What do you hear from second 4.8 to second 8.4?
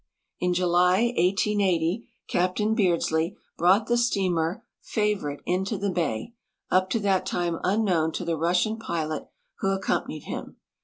Favorite into the ba}%up to that time unknown to the